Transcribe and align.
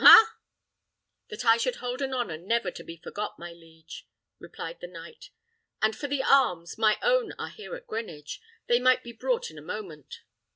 ha!" 0.03 0.35
"That 1.29 1.45
I 1.45 1.57
should 1.57 1.75
hold 1.75 2.01
an 2.01 2.11
honour 2.11 2.35
never 2.39 2.71
to 2.71 2.83
be 2.83 2.97
forgot, 2.97 3.37
my 3.37 3.53
liege," 3.53 4.07
replied 4.39 4.79
the 4.81 4.87
knight. 4.87 5.29
"And 5.79 5.95
for 5.95 6.07
the 6.07 6.23
arms, 6.23 6.75
my 6.75 6.97
own 7.03 7.33
are 7.37 7.49
here 7.49 7.75
in 7.77 7.83
Greenwich. 7.85 8.41
They 8.65 8.79
might 8.79 9.03
be 9.03 9.13
brought 9.13 9.51
in 9.51 9.59
a 9.59 9.61
moment." 9.61 10.21